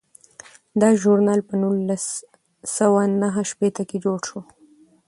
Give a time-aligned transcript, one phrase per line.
[0.81, 2.05] دا ژورنال په نولس
[2.77, 4.39] سوه نهه شپیته کې جوړ شو.